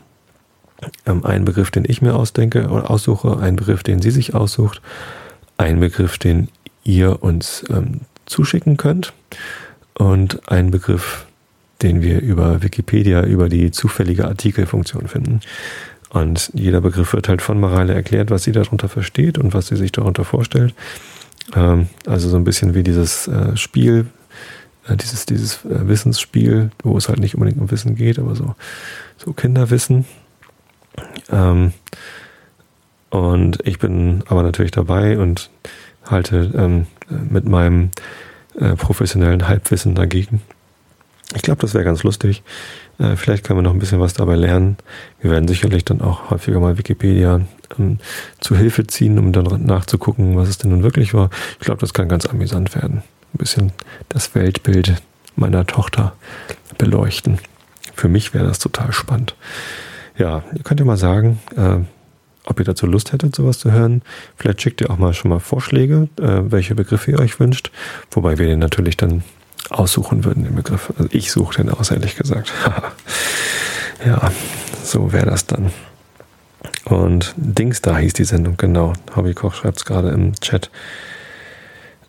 [1.05, 4.81] Ähm, einen Begriff, den ich mir ausdenke oder aussuche, einen Begriff, den sie sich aussucht,
[5.57, 6.49] einen Begriff, den
[6.83, 7.63] ihr uns
[8.25, 9.13] zuschicken könnt
[9.93, 11.27] und einen Begriff,
[11.83, 15.41] den wir über Wikipedia über die zufällige Artikelfunktion finden.
[16.11, 19.77] Und jeder Begriff wird halt von Mareile erklärt, was sie darunter versteht und was sie
[19.77, 20.73] sich darunter vorstellt.
[21.55, 24.07] Ähm, also so ein bisschen wie dieses äh, Spiel,
[24.87, 28.55] äh, dieses, dieses äh, Wissensspiel, wo es halt nicht unbedingt um Wissen geht, aber so,
[29.17, 30.05] so Kinderwissen.
[31.31, 31.71] Ähm,
[33.09, 35.49] und ich bin aber natürlich dabei und
[36.05, 36.87] halte ähm,
[37.29, 37.91] mit meinem
[38.57, 40.41] äh, professionellen Halbwissen dagegen.
[41.35, 42.43] Ich glaube, das wäre ganz lustig.
[42.99, 44.77] Äh, vielleicht können wir noch ein bisschen was dabei lernen.
[45.21, 47.41] Wir werden sicherlich dann auch häufiger mal Wikipedia
[47.79, 47.99] ähm,
[48.39, 51.29] zu Hilfe ziehen, um dann nachzugucken, was es denn nun wirklich war.
[51.59, 53.03] Ich glaube, das kann ganz amüsant werden.
[53.33, 53.71] Ein bisschen
[54.09, 55.01] das Weltbild
[55.35, 56.13] meiner Tochter
[56.77, 57.39] beleuchten.
[57.95, 59.35] Für mich wäre das total spannend.
[60.17, 61.77] Ja, ihr könnt ja mal sagen, äh,
[62.43, 64.01] ob ihr dazu Lust hättet, sowas zu hören.
[64.35, 67.71] Vielleicht schickt ihr auch mal schon mal Vorschläge, äh, welche Begriffe ihr euch wünscht.
[68.11, 69.23] Wobei wir den natürlich dann
[69.71, 70.91] aussuchen würden, den Begriff.
[70.97, 72.51] Also ich suche den aus, ehrlich gesagt.
[74.05, 74.31] ja,
[74.83, 75.71] so wäre das dann.
[76.85, 78.93] Und Dings da hieß die Sendung, genau.
[79.15, 80.69] Hobbykoch schreibt es gerade im Chat.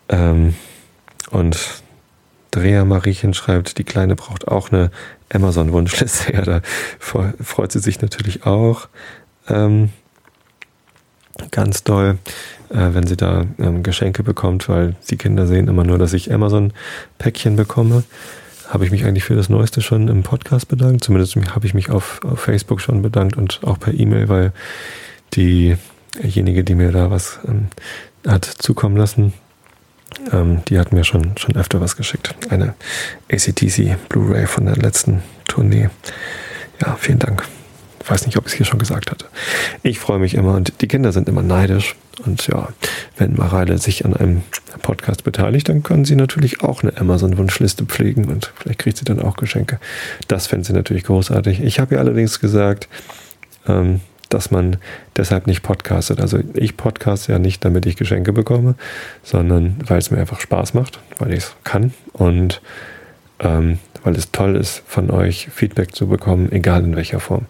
[0.09, 0.55] Ähm,
[1.31, 1.83] und
[2.51, 4.91] Dreher Mariechen schreibt, die Kleine braucht auch eine
[5.33, 6.33] Amazon-Wunschliste.
[6.33, 6.61] Ja, da
[6.99, 8.89] freut sie sich natürlich auch.
[9.49, 9.91] Ähm,
[11.51, 12.19] ganz doll,
[12.71, 16.33] äh, wenn sie da ähm, Geschenke bekommt, weil die Kinder sehen immer nur, dass ich
[16.33, 18.05] Amazon-Päckchen bekomme.
[18.69, 21.05] Habe ich mich eigentlich für das Neueste schon im Podcast bedankt.
[21.05, 24.53] Zumindest habe ich mich auf, auf Facebook schon bedankt und auch per E-Mail, weil
[25.35, 27.69] diejenige, die mir da was ähm,
[28.27, 29.35] hat zukommen lassen,
[30.33, 32.35] ähm, die hat mir schon, schon öfter was geschickt.
[32.51, 32.75] Eine
[33.31, 35.91] ACTC Blu-ray von der letzten Tournee.
[36.81, 37.45] Ja, vielen Dank.
[38.03, 39.27] Ich weiß nicht, ob ich es hier schon gesagt hatte.
[39.83, 41.95] Ich freue mich immer und die Kinder sind immer neidisch.
[42.25, 42.69] Und ja,
[43.17, 44.43] wenn Mareile sich an einem
[44.83, 49.21] Podcast beteiligt, dann können sie natürlich auch eine Amazon-Wunschliste pflegen und vielleicht kriegt sie dann
[49.21, 49.79] auch Geschenke.
[50.29, 51.63] Das fände sie natürlich großartig.
[51.63, 52.89] Ich habe ihr allerdings gesagt,
[53.67, 54.79] ähm, dass man
[55.17, 56.21] deshalb nicht podcastet.
[56.21, 58.75] Also ich podcast ja nicht, damit ich Geschenke bekomme,
[59.23, 62.63] sondern weil es mir einfach Spaß macht, weil ich es kann und
[63.41, 67.47] ähm, weil es toll ist, von euch Feedback zu bekommen, egal in welcher Form.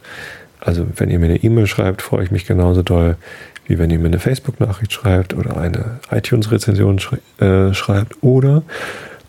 [0.65, 3.17] Also wenn ihr mir eine E-Mail schreibt, freue ich mich genauso doll,
[3.67, 8.63] wie wenn ihr mir eine Facebook-Nachricht schreibt oder eine iTunes-Rezension schrei äh, schreibt oder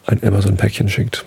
[0.05, 1.25] ein Amazon-Päckchen schickt.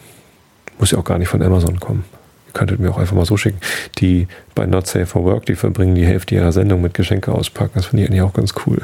[0.79, 2.05] Muss ja auch gar nicht von Amazon kommen.
[2.47, 3.59] Ihr könntet mir auch einfach mal so schicken.
[3.99, 7.73] Die bei Not Safe for Work, die verbringen die Hälfte ihrer Sendung mit Geschenke auspacken.
[7.75, 8.81] Das finde ich eigentlich auch ganz cool.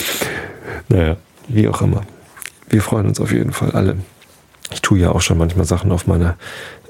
[0.88, 1.16] naja,
[1.48, 2.02] wie auch immer.
[2.68, 3.96] Wir freuen uns auf jeden Fall alle.
[4.72, 6.36] Ich tue ja auch schon manchmal Sachen auf meiner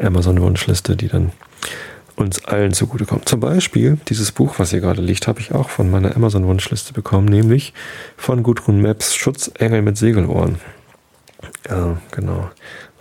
[0.01, 1.33] Amazon-Wunschliste, die dann
[2.17, 3.27] uns allen zugutekommen.
[3.27, 7.27] Zum Beispiel dieses Buch, was hier gerade liegt, habe ich auch von meiner Amazon-Wunschliste bekommen,
[7.27, 7.75] nämlich
[8.17, 10.61] von Gudrun Maps Schutzengel mit Segelohren.
[11.69, 12.51] Ja, genau.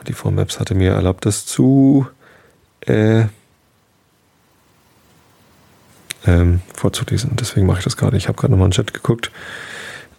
[0.08, 2.08] Die Frau Maps hatte mir erlaubt, das zu
[2.82, 3.26] äh,
[6.26, 7.32] ähm, vorzulesen.
[7.39, 8.17] Deswegen mache ich das gerade.
[8.17, 9.32] Ich habe gerade nochmal in den Chat geguckt.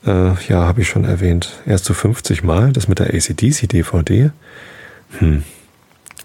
[0.07, 1.53] Äh, ja, habe ich schon erwähnt.
[1.67, 4.31] Erst zu so 50 Mal, das mit der ACDC-DVD.
[5.19, 5.45] Hm.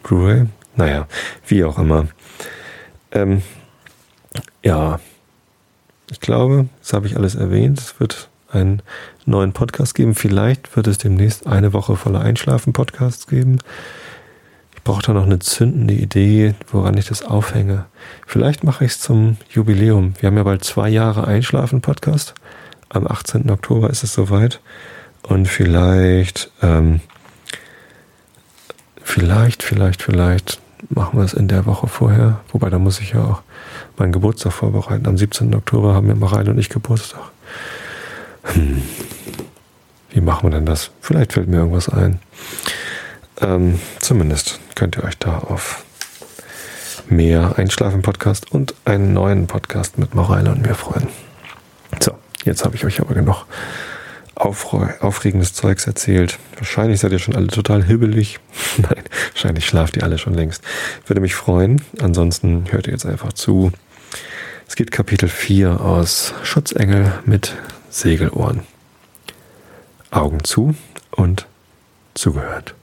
[0.03, 0.45] Blu-ray?
[0.75, 1.07] Naja,
[1.47, 2.07] wie auch immer.
[3.11, 3.41] Ähm,
[4.63, 4.99] ja,
[6.11, 7.79] ich glaube, das habe ich alles erwähnt.
[7.79, 8.81] Es wird einen
[9.25, 10.15] neuen Podcast geben.
[10.15, 13.59] Vielleicht wird es demnächst eine Woche voller Einschlafen-Podcasts geben.
[14.75, 17.85] Ich brauche da noch eine zündende Idee, woran ich das aufhänge.
[18.25, 20.13] Vielleicht mache ich es zum Jubiläum.
[20.19, 22.33] Wir haben ja bald zwei Jahre Einschlafen-Podcast.
[22.89, 23.49] Am 18.
[23.51, 24.61] Oktober ist es soweit.
[25.21, 27.01] Und vielleicht, ähm,
[29.03, 32.39] vielleicht, vielleicht, vielleicht machen wir es in der Woche vorher.
[32.51, 33.41] Wobei, da muss ich ja auch
[33.97, 35.07] meinen Geburtstag vorbereiten.
[35.07, 35.53] Am 17.
[35.53, 37.21] Oktober haben wir Mareile und ich Geburtstag.
[38.43, 38.81] Hm.
[40.11, 40.91] Wie machen wir denn das?
[41.01, 42.19] Vielleicht fällt mir irgendwas ein.
[43.41, 45.83] Ähm, zumindest könnt ihr euch da auf
[47.09, 51.07] mehr Einschlafen-Podcast und einen neuen Podcast mit Mareile und mir freuen.
[51.99, 52.13] So,
[52.43, 53.45] jetzt habe ich euch aber genug
[54.39, 56.39] aufregendes Zeugs erzählt.
[56.55, 58.39] Wahrscheinlich seid ihr schon alle total hibbelig.
[58.77, 60.63] Nein, wahrscheinlich schlaft ihr alle schon längst.
[61.05, 61.81] Würde mich freuen.
[62.01, 63.71] Ansonsten hört ihr jetzt einfach zu.
[64.67, 67.55] Es gibt Kapitel 4 aus Schutzengel mit
[67.89, 68.61] Segelohren.
[70.11, 70.75] Augen zu
[71.11, 71.47] und
[72.13, 72.75] zugehört.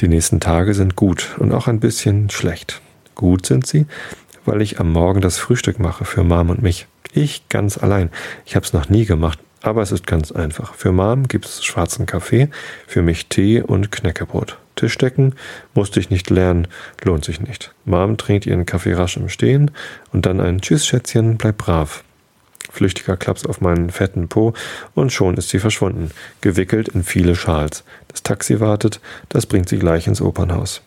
[0.00, 2.80] Die nächsten Tage sind gut und auch ein bisschen schlecht.
[3.14, 3.86] Gut sind sie,
[4.44, 6.86] weil ich am Morgen das Frühstück mache für Mom und mich.
[7.12, 8.10] Ich ganz allein.
[8.46, 10.74] Ich habe es noch nie gemacht, aber es ist ganz einfach.
[10.74, 12.48] Für Mom gibt es schwarzen Kaffee,
[12.86, 14.58] für mich Tee und Knäckebrot.
[14.76, 15.34] Tischdecken
[15.74, 16.68] musste ich nicht lernen,
[17.02, 17.74] lohnt sich nicht.
[17.84, 19.70] Mom trinkt ihren Kaffee rasch im Stehen
[20.12, 22.04] und dann ein Tschüss, Schätzchen, bleib brav.
[22.70, 24.54] Flüchtiger Klaps auf meinen fetten Po
[24.94, 27.84] und schon ist sie verschwunden, gewickelt in viele Schals.
[28.08, 30.82] Das Taxi wartet, das bringt sie gleich ins Opernhaus.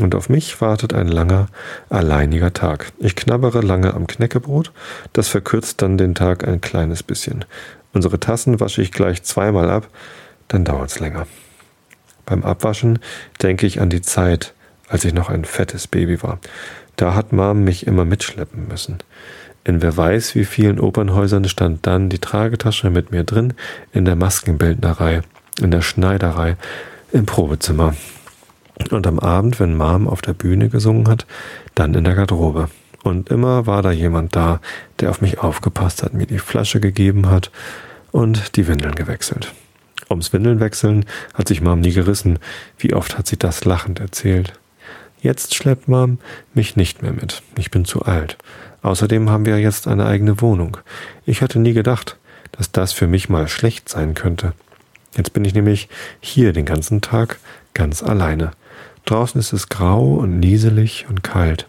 [0.00, 1.48] Und auf mich wartet ein langer,
[1.88, 2.92] alleiniger Tag.
[2.98, 4.72] Ich knabbere lange am Knäckebrot,
[5.12, 7.44] das verkürzt dann den Tag ein kleines bisschen.
[7.94, 9.88] Unsere Tassen wasche ich gleich zweimal ab,
[10.48, 11.26] dann dauert's länger.
[12.26, 12.98] Beim Abwaschen
[13.42, 14.52] denke ich an die Zeit,
[14.88, 16.38] als ich noch ein fettes Baby war.
[16.96, 18.98] Da hat Mom mich immer mitschleppen müssen.
[19.64, 23.54] In wer weiß wie vielen Opernhäusern stand dann die Tragetasche mit mir drin,
[23.92, 25.22] in der Maskenbildnerei,
[25.60, 26.56] in der Schneiderei,
[27.12, 27.94] im Probezimmer.
[28.90, 31.26] Und am Abend, wenn Mom auf der Bühne gesungen hat,
[31.74, 32.68] dann in der Garderobe.
[33.02, 34.60] Und immer war da jemand da,
[35.00, 37.50] der auf mich aufgepasst hat, mir die Flasche gegeben hat
[38.10, 39.52] und die Windeln gewechselt.
[40.10, 42.38] Ums Windeln wechseln hat sich Mom nie gerissen.
[42.78, 44.52] Wie oft hat sie das lachend erzählt.
[45.20, 46.18] Jetzt schleppt Mom
[46.54, 47.42] mich nicht mehr mit.
[47.56, 48.38] Ich bin zu alt.
[48.82, 50.78] Außerdem haben wir jetzt eine eigene Wohnung.
[51.26, 52.16] Ich hatte nie gedacht,
[52.52, 54.52] dass das für mich mal schlecht sein könnte.
[55.16, 55.88] Jetzt bin ich nämlich
[56.20, 57.38] hier den ganzen Tag
[57.74, 58.52] ganz alleine.
[59.08, 61.66] Draußen ist es grau und nieselig und kalt.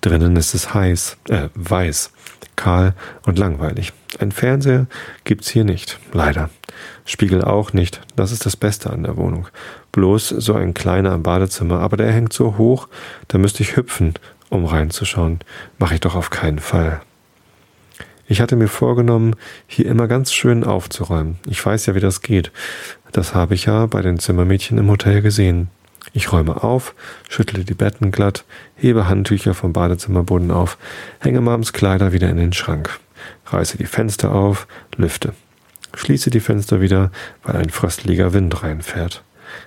[0.00, 2.12] Drinnen ist es heiß, äh, weiß,
[2.56, 2.94] kahl
[3.26, 3.92] und langweilig.
[4.20, 4.86] Ein Fernseher
[5.24, 6.48] gibt's hier nicht, leider.
[7.04, 9.48] Spiegel auch nicht, das ist das Beste an der Wohnung.
[9.92, 12.88] Bloß so ein kleiner im Badezimmer, aber der hängt so hoch,
[13.28, 14.14] da müsste ich hüpfen,
[14.48, 15.40] um reinzuschauen.
[15.78, 17.02] Mache ich doch auf keinen Fall.
[18.26, 21.38] Ich hatte mir vorgenommen, hier immer ganz schön aufzuräumen.
[21.46, 22.50] Ich weiß ja, wie das geht.
[23.12, 25.68] Das habe ich ja bei den Zimmermädchen im Hotel gesehen.
[26.12, 26.94] Ich räume auf,
[27.28, 28.44] schüttle die Betten glatt,
[28.76, 30.78] hebe Handtücher vom Badezimmerboden auf,
[31.20, 32.98] hänge Mams Kleider wieder in den Schrank,
[33.46, 34.66] reiße die Fenster auf,
[34.96, 35.34] lüfte.
[35.94, 37.10] Schließe die Fenster wieder,
[37.42, 39.22] weil ein fröstlicher Wind reinfährt.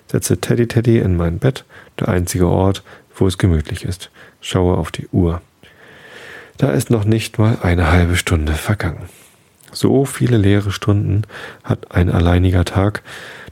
[0.08, 1.66] Setze Teddy Teddy in mein Bett,
[2.00, 2.84] der einzige Ort,
[3.16, 4.12] wo es gemütlich ist.
[4.40, 5.42] Schaue auf die Uhr.
[6.58, 9.10] Da ist noch nicht mal eine halbe Stunde vergangen.
[9.72, 11.24] So viele leere Stunden
[11.64, 13.02] hat ein alleiniger Tag,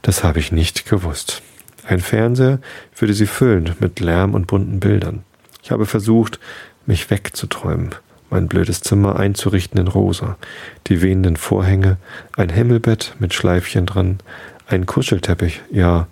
[0.02, 1.42] das habe ich nicht gewusst.
[1.90, 2.60] Ein Fernseher
[2.96, 5.24] würde sie füllen mit Lärm und bunten Bildern.
[5.64, 6.40] Ich habe versucht,
[6.86, 7.96] mich wegzuträumen,
[8.30, 10.38] mein blödes Zimmer einzurichten in rosa,
[10.86, 11.98] die wehenden Vorhänge,
[12.38, 14.20] ein Himmelbett mit Schleifchen dran,
[14.68, 16.06] ein Kuschelteppich, ja,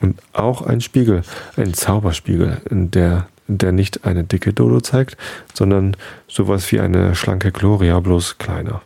[0.00, 1.24] und auch ein Spiegel,
[1.58, 5.18] ein Zauberspiegel, in der der nicht eine dicke Dodo zeigt,
[5.52, 5.94] sondern
[6.26, 8.80] sowas wie eine schlanke Gloria, bloß kleiner.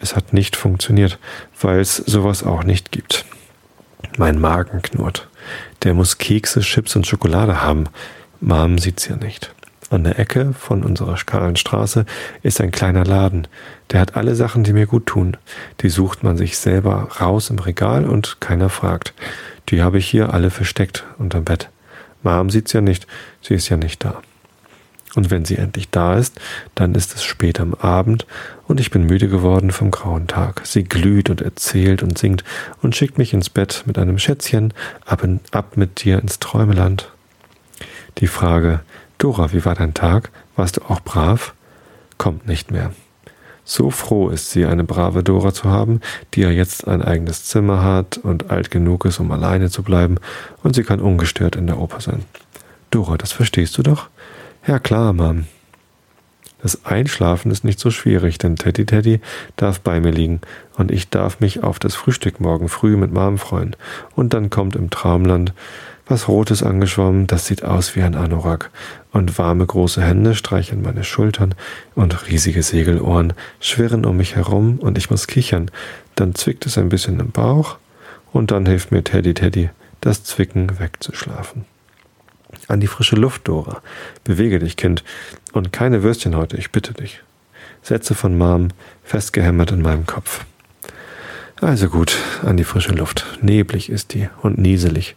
[0.00, 1.20] Es hat nicht funktioniert,
[1.60, 3.24] weil es sowas auch nicht gibt.
[4.18, 5.28] Mein Magen knurrt.
[5.82, 7.84] Der muss Kekse, Chips und Schokolade haben.
[8.40, 9.54] Mom sieht's ja nicht.
[9.88, 12.06] An der Ecke von unserer kahlen Straße
[12.42, 13.46] ist ein kleiner Laden.
[13.92, 15.36] Der hat alle Sachen, die mir gut tun.
[15.80, 19.14] Die sucht man sich selber raus im Regal und keiner fragt.
[19.68, 21.68] Die habe ich hier alle versteckt unterm Bett.
[22.22, 23.06] Mom sieht's ja nicht,
[23.42, 24.22] sie ist ja nicht da.
[25.16, 26.38] Und wenn sie endlich da ist,
[26.74, 28.26] dann ist es spät am Abend
[28.68, 30.60] und ich bin müde geworden vom grauen Tag.
[30.66, 32.44] Sie glüht und erzählt und singt
[32.82, 34.74] und schickt mich ins Bett mit einem Schätzchen,
[35.06, 37.10] ab, in, ab mit dir ins Träumeland.
[38.18, 38.80] Die Frage,
[39.16, 40.30] Dora, wie war dein Tag?
[40.54, 41.54] Warst du auch brav?
[42.18, 42.92] Kommt nicht mehr.
[43.64, 46.02] So froh ist sie, eine brave Dora zu haben,
[46.34, 50.18] die ja jetzt ein eigenes Zimmer hat und alt genug ist, um alleine zu bleiben,
[50.62, 52.22] und sie kann ungestört in der Oper sein.
[52.90, 54.08] Dora, das verstehst du doch?
[54.66, 55.46] Ja klar, Mom.
[56.60, 59.20] Das Einschlafen ist nicht so schwierig, denn Teddy Teddy
[59.54, 60.40] darf bei mir liegen
[60.76, 63.76] und ich darf mich auf das Frühstück morgen früh mit Mom freuen.
[64.16, 65.52] Und dann kommt im Traumland
[66.08, 68.70] was Rotes angeschwommen, das sieht aus wie ein Anorak.
[69.12, 71.54] Und warme große Hände streicheln meine Schultern
[71.94, 75.70] und riesige Segelohren schwirren um mich herum und ich muss kichern.
[76.16, 77.78] Dann zwickt es ein bisschen im Bauch
[78.32, 81.66] und dann hilft mir Teddy Teddy, das Zwicken wegzuschlafen.
[82.68, 83.82] An die frische Luft, Dora.
[84.24, 85.04] Bewege dich, Kind.
[85.52, 87.22] Und keine Würstchen heute, ich bitte dich.
[87.82, 88.68] Sätze von Mom
[89.04, 90.44] festgehämmert in meinem Kopf.
[91.60, 93.24] Also gut, an die frische Luft.
[93.40, 95.16] Neblig ist die und nieselig.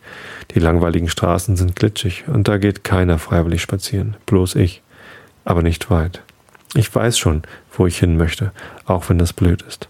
[0.56, 4.82] Die langweiligen Straßen sind glitschig und da geht keiner freiwillig spazieren, bloß ich.
[5.44, 6.22] Aber nicht weit.
[6.76, 7.42] Ich weiß schon,
[7.74, 8.52] wo ich hin möchte,
[8.86, 9.90] auch wenn das blöd ist.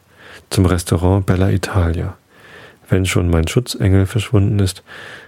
[0.49, 2.17] zum Restaurant Bella Italia.
[2.89, 4.83] Wenn schon mein Schutzengel verschwunden ist,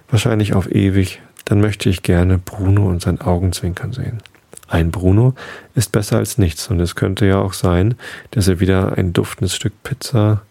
[0.10, 4.22] wahrscheinlich auf ewig, dann möchte ich gerne Bruno und sein Augenzwinkern sehen.
[4.68, 5.36] Ein Bruno
[5.76, 7.96] ist besser als nichts und es könnte ja auch sein,
[8.32, 10.44] dass er wieder ein duftendes Stück Pizza.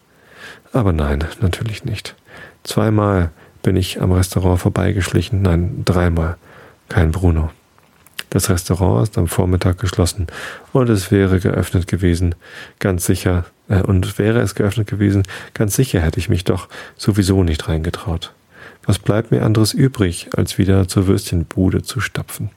[0.73, 2.15] Aber nein, natürlich nicht.
[2.63, 3.31] Zweimal
[3.63, 6.37] bin ich am Restaurant vorbeigeschlichen, nein, dreimal.
[6.87, 7.51] Kein Bruno.
[8.29, 10.27] Das Restaurant ist am Vormittag geschlossen
[10.71, 12.35] und es wäre geöffnet gewesen,
[12.79, 15.23] ganz sicher, äh, und wäre es geöffnet gewesen,
[15.53, 18.33] ganz sicher hätte ich mich doch sowieso nicht reingetraut.
[18.85, 22.49] Was bleibt mir anderes übrig, als wieder zur Würstchenbude zu stapfen?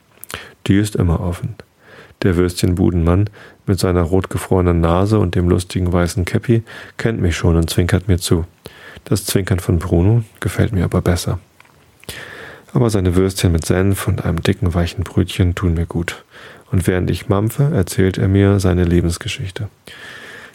[0.67, 1.55] Die ist immer offen.
[2.23, 3.29] Der Würstchenbudenmann
[3.67, 6.63] mit seiner rotgefrorenen Nase und dem lustigen weißen Käppi
[6.97, 8.47] kennt mich schon und zwinkert mir zu.
[9.05, 11.39] Das Zwinkern von Bruno gefällt mir aber besser.
[12.73, 16.25] Aber seine Würstchen mit Senf und einem dicken, weichen Brötchen tun mir gut.
[16.73, 19.69] Und während ich mampfe, erzählt er mir seine Lebensgeschichte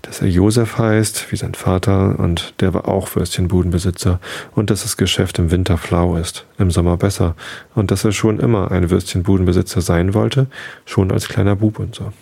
[0.01, 4.19] dass er Josef heißt, wie sein Vater, und der war auch Würstchenbudenbesitzer,
[4.55, 7.35] und dass das Geschäft im Winter flau ist, im Sommer besser,
[7.75, 10.47] und dass er schon immer ein Würstchenbudenbesitzer sein wollte,
[10.85, 12.13] schon als kleiner Bub und so.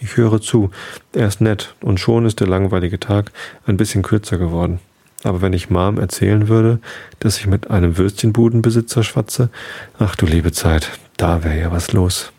[0.00, 0.70] Ich höre zu,
[1.12, 3.32] er ist nett, und schon ist der langweilige Tag
[3.66, 4.80] ein bisschen kürzer geworden.
[5.22, 6.80] Aber wenn ich Mom erzählen würde,
[7.20, 9.48] dass ich mit einem Würstchenbudenbesitzer schwatze,
[9.98, 12.30] ach du liebe Zeit, da wäre ja was los.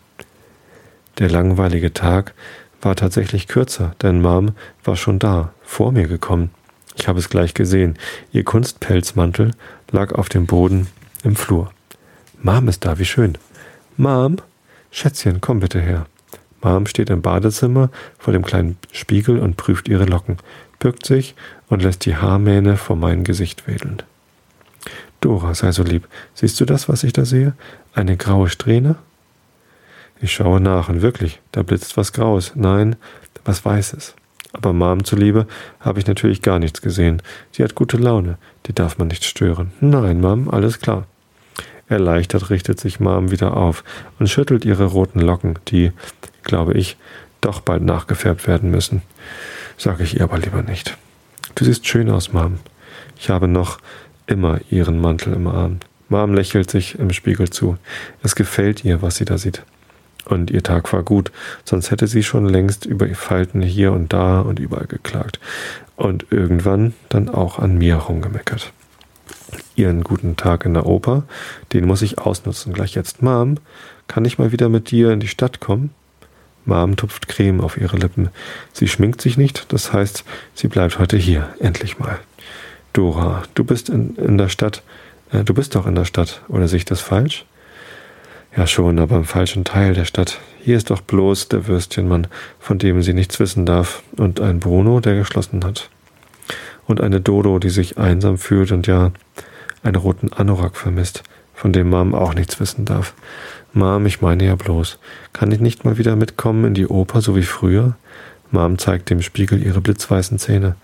[1.18, 2.34] Der langweilige Tag
[2.86, 4.52] war tatsächlich kürzer, denn Mom
[4.84, 6.50] war schon da, vor mir gekommen.
[6.94, 7.98] Ich habe es gleich gesehen.
[8.30, 9.50] Ihr Kunstpelzmantel
[9.90, 10.86] lag auf dem Boden
[11.24, 11.72] im Flur.
[12.40, 13.36] Mom ist da, wie schön.
[13.96, 14.36] Mom,
[14.92, 16.06] Schätzchen, komm bitte her.
[16.62, 20.36] Mom steht im Badezimmer vor dem kleinen Spiegel und prüft ihre Locken,
[20.78, 21.34] bückt sich
[21.68, 24.02] und lässt die Haarmähne vor mein Gesicht wedeln.
[25.20, 26.06] Dora, sei so lieb.
[26.34, 27.54] Siehst du das, was ich da sehe?
[27.94, 28.94] Eine graue Strähne?
[30.20, 32.52] Ich schaue nach und wirklich, da blitzt was Graues.
[32.54, 32.96] Nein,
[33.44, 34.14] was Weißes.
[34.52, 35.46] Aber Mom zuliebe
[35.80, 37.20] habe ich natürlich gar nichts gesehen.
[37.52, 39.72] Sie hat gute Laune, die darf man nicht stören.
[39.80, 41.06] Nein, Mom, alles klar.
[41.88, 43.84] Erleichtert richtet sich Mom wieder auf
[44.18, 45.92] und schüttelt ihre roten Locken, die,
[46.42, 46.96] glaube ich,
[47.40, 49.02] doch bald nachgefärbt werden müssen.
[49.76, 50.96] Sage ich ihr aber lieber nicht.
[51.54, 52.58] Du siehst schön aus, Mom.
[53.18, 53.78] Ich habe noch
[54.26, 55.80] immer ihren Mantel im Arm.
[56.08, 57.76] Mom lächelt sich im Spiegel zu.
[58.22, 59.62] Es gefällt ihr, was sie da sieht.
[60.26, 61.30] Und ihr Tag war gut,
[61.64, 65.38] sonst hätte sie schon längst über Falten hier und da und überall geklagt.
[65.94, 68.72] Und irgendwann dann auch an mir rumgemeckert.
[69.76, 71.24] Ihren guten Tag in der Oper,
[71.72, 72.72] den muss ich ausnutzen.
[72.72, 73.56] Gleich jetzt, Mom,
[74.08, 75.90] kann ich mal wieder mit dir in die Stadt kommen?
[76.64, 78.30] Mom tupft Creme auf ihre Lippen.
[78.72, 82.18] Sie schminkt sich nicht, das heißt, sie bleibt heute hier, endlich mal.
[82.92, 84.82] Dora, du bist in, in der Stadt,
[85.30, 87.44] äh, du bist doch in der Stadt, oder sehe ich das falsch?
[88.56, 90.40] Ja schon, aber im falschen Teil der Stadt.
[90.64, 92.26] Hier ist doch bloß der Würstchenmann,
[92.58, 95.90] von dem sie nichts wissen darf, und ein Bruno, der geschlossen hat.
[96.86, 99.12] Und eine Dodo, die sich einsam fühlt und ja,
[99.82, 101.22] einen roten Anorak vermisst,
[101.54, 103.12] von dem Mom auch nichts wissen darf.
[103.74, 104.98] Mom, ich meine ja bloß,
[105.34, 107.94] kann ich nicht mal wieder mitkommen in die Oper, so wie früher?
[108.50, 110.76] Mom zeigt dem Spiegel ihre blitzweißen Zähne.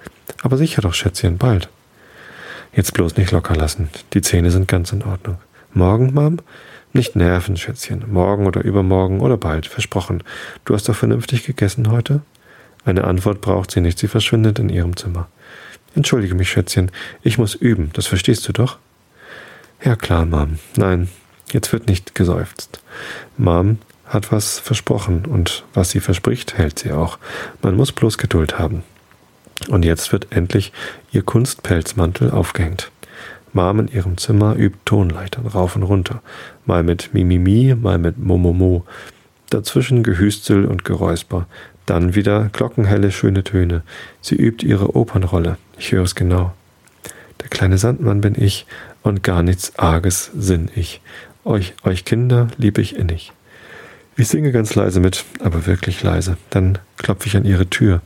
[0.42, 1.70] Aber sicher doch, Schätzchen, bald.
[2.74, 3.88] Jetzt bloß nicht locker lassen.
[4.12, 5.38] Die Zähne sind ganz in Ordnung.
[5.72, 6.38] Morgen, Mom?
[6.92, 8.05] Nicht nerven, Schätzchen.
[8.12, 9.66] Morgen oder übermorgen oder bald.
[9.66, 10.22] Versprochen.
[10.64, 12.20] Du hast doch vernünftig gegessen heute?
[12.85, 13.98] Eine Antwort braucht sie nicht.
[13.98, 15.28] Sie verschwindet in ihrem Zimmer.
[15.94, 16.90] Entschuldige mich, Schätzchen.
[17.22, 17.90] Ich muss üben.
[17.94, 18.78] Das verstehst du doch?
[19.83, 20.59] Ja, klar, Mom.
[20.76, 21.09] Nein,
[21.50, 22.81] jetzt wird nicht geseufzt.
[23.37, 27.18] Mom hat was versprochen und was sie verspricht, hält sie auch.
[27.62, 28.83] Man muss bloß Geduld haben.
[29.68, 30.72] Und jetzt wird endlich
[31.11, 32.91] ihr Kunstpelzmantel aufgehängt.
[33.53, 36.23] Mom in ihrem Zimmer übt Tonleitern rauf und runter,
[36.67, 38.85] mal mit Mimimi, mal mit Momomo.
[39.51, 41.47] Dazwischen Gehüstel und Geräusper,
[41.87, 43.83] dann wieder glockenhelle, schöne Töne.
[44.21, 45.59] Sie übt ihre Opernrolle.
[45.79, 46.53] Ich höre es genau.
[47.41, 48.67] Der kleine Sandmann bin ich
[49.03, 51.01] und gar nichts Arges sinn ich.
[51.45, 53.33] Euch, euch Kinder lieb ich innig.
[54.17, 56.37] Ich singe ganz leise mit, aber wirklich leise.
[56.51, 58.01] Dann klopfe ich an ihre Tür.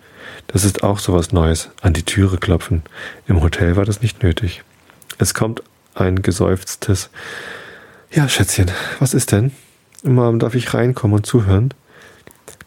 [0.47, 2.83] Das ist auch so was Neues, an die Türe klopfen.
[3.27, 4.63] Im Hotel war das nicht nötig.
[5.19, 5.63] Es kommt
[5.95, 7.09] ein geseufztes
[8.13, 9.53] Ja, Schätzchen, was ist denn?
[10.03, 11.73] Mom, darf ich reinkommen und zuhören?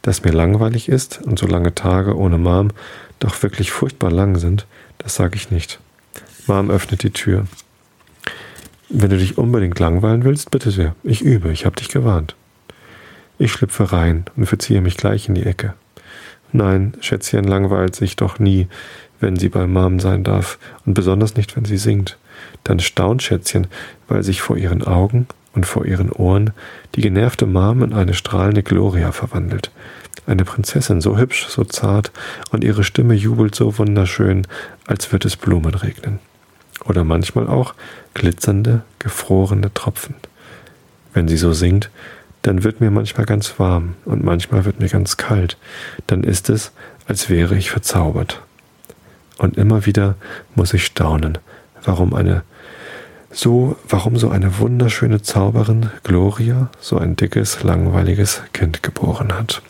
[0.02, 2.70] Dass mir langweilig ist und so lange Tage ohne Mom
[3.20, 4.66] doch wirklich furchtbar lang sind,
[4.98, 5.80] das sage ich nicht.
[6.48, 7.46] Mom öffnet die Tür.
[8.90, 10.96] Wenn du dich unbedingt langweilen willst, bitte sehr.
[11.04, 12.36] Ich übe, ich hab dich gewarnt.
[13.38, 15.76] Ich schlüpfe rein und verziehe mich gleich in die Ecke.
[16.52, 18.68] Nein, Schätzchen langweilt sich doch nie,
[19.20, 22.18] wenn sie bei Mom sein darf und besonders nicht, wenn sie singt.
[22.64, 23.68] Dann staunt Schätzchen,
[24.08, 26.52] weil sich vor ihren Augen und vor ihren Ohren
[26.96, 29.72] die genervte Mom in eine strahlende Gloria verwandelt.
[30.28, 32.12] Eine Prinzessin, so hübsch, so zart,
[32.52, 34.46] und ihre Stimme jubelt so wunderschön,
[34.86, 36.20] als wird es Blumen regnen.
[36.86, 37.74] Oder manchmal auch
[38.14, 40.16] glitzernde, gefrorene Tropfen.
[41.14, 41.90] Wenn sie so singt,
[42.42, 45.58] dann wird mir manchmal ganz warm und manchmal wird mir ganz kalt.
[46.08, 46.72] Dann ist es,
[47.08, 48.42] als wäre ich verzaubert.
[49.38, 50.16] Und immer wieder
[50.56, 51.38] muss ich staunen,
[51.84, 52.44] warum eine
[53.32, 59.62] so, warum so eine wunderschöne Zauberin, Gloria, so ein dickes, langweiliges Kind geboren hat.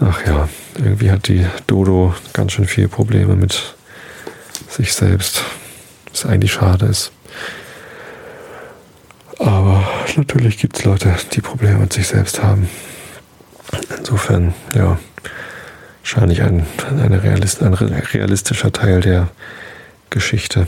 [0.00, 3.74] Ach ja, irgendwie hat die Dodo ganz schön viele Probleme mit
[4.68, 5.42] sich selbst.
[6.12, 7.10] Was eigentlich schade ist.
[9.40, 9.84] Aber
[10.16, 12.68] natürlich gibt es Leute, die Probleme mit sich selbst haben.
[13.96, 14.98] Insofern, ja,
[16.08, 16.64] wahrscheinlich ein,
[17.12, 19.28] Realist, ein realistischer Teil der
[20.08, 20.66] Geschichte.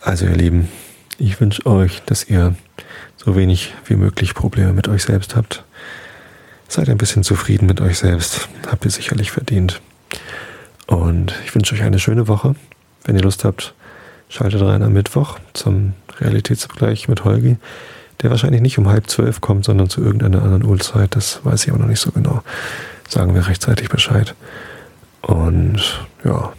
[0.00, 0.68] Also ihr Lieben,
[1.18, 2.54] ich wünsche euch, dass ihr
[3.16, 5.64] so wenig wie möglich Probleme mit euch selbst habt.
[6.68, 8.48] Seid ein bisschen zufrieden mit euch selbst.
[8.70, 9.80] Habt ihr sicherlich verdient.
[10.86, 12.54] Und ich wünsche euch eine schöne Woche.
[13.04, 13.74] Wenn ihr Lust habt,
[14.28, 17.56] schaltet rein am Mittwoch zum Realitätsabgleich mit Holgi,
[18.22, 21.16] der wahrscheinlich nicht um halb zwölf kommt, sondern zu irgendeiner anderen Uhrzeit.
[21.16, 22.44] Das weiß ich aber noch nicht so genau.
[23.08, 24.34] Sagen wir rechtzeitig Bescheid.
[25.22, 26.52] Und ja,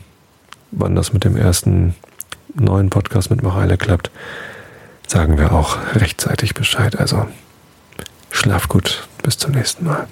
[0.71, 1.95] wann das mit dem ersten
[2.53, 4.11] neuen Podcast mit Mareile klappt,
[5.05, 6.99] sagen wir auch rechtzeitig Bescheid.
[6.99, 7.27] Also
[8.31, 10.07] schlaf gut, bis zum nächsten Mal.